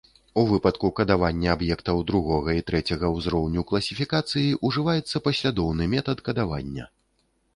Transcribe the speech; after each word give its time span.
У 0.41 0.43
выпадку 0.51 0.87
кадавання 0.99 1.49
аб'ектаў 1.55 1.99
другога 2.11 2.55
і 2.61 2.63
трэцяга 2.69 3.11
ўзроўню 3.17 3.65
класіфікацыі 3.71 4.47
ўжываецца 4.69 5.21
паслядоўны 5.27 5.83
метад 5.95 6.17
кадавання. 6.31 6.85